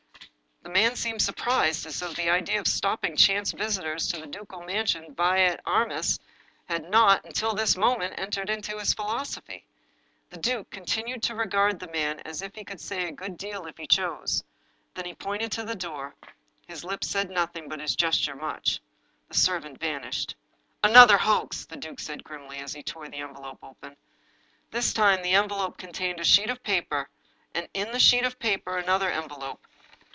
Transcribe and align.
The 0.63 0.69
man 0.69 0.95
seemed 0.95 1.23
surprised, 1.23 1.87
as 1.87 1.99
though 1.99 2.13
the 2.13 2.29
idea 2.29 2.59
of 2.59 2.67
stop 2.67 3.01
ping 3.01 3.17
chance 3.17 3.51
visitors 3.51 4.07
to 4.07 4.19
the 4.21 4.27
ducal 4.27 4.61
mansion 4.61 5.13
vi 5.15 5.39
et 5.39 5.59
armis 5.65 6.19
had 6.67 6.87
not, 6.87 7.25
until 7.25 7.55
that 7.55 7.75
moment, 7.75 8.13
entered 8.19 8.47
into 8.47 8.77
his 8.77 8.93
philosophy. 8.93 9.65
The 10.29 10.37
duke 10.37 10.69
continued 10.69 11.23
to 11.23 11.35
regard 11.35 11.79
the 11.79 11.87
man 11.87 12.19
as 12.21 12.43
if 12.43 12.53
he 12.53 12.63
could 12.63 12.79
say 12.79 13.05
a 13.07 13.11
good 13.11 13.37
deal, 13.39 13.65
if 13.65 13.75
he 13.77 13.87
chose. 13.87 14.43
Then 14.93 15.05
he 15.05 15.15
pointed 15.15 15.51
to 15.53 15.63
the 15.65 15.73
door. 15.75 16.13
His 16.67 16.85
lips 16.85 17.09
said 17.09 17.31
nothing, 17.31 17.67
but 17.67 17.79
his 17.81 17.95
gesture 17.95 18.35
much. 18.35 18.79
The 19.29 19.37
servant 19.37 19.79
van 19.79 20.03
ished." 20.03 20.35
Another 20.83 21.17
hoax!" 21.17 21.65
the 21.65 21.75
duke 21.75 21.99
said 21.99 22.23
grimly, 22.23 22.59
as 22.59 22.71
he 22.73 22.83
tore 22.83 23.09
the 23.09 23.17
envelope 23.17 23.59
open. 23.63 23.97
This 24.69 24.93
time 24.93 25.23
the 25.23 25.33
envelope 25.33 25.77
contained 25.77 26.19
a 26.19 26.23
sheet 26.23 26.51
of 26.51 26.61
paper, 26.61 27.09
and 27.55 27.67
in 27.73 27.89
the 27.91 27.99
sheet 27.99 28.23
of 28.23 28.37
paper 28.37 28.77
another 28.77 29.09
envelope. 29.09 29.65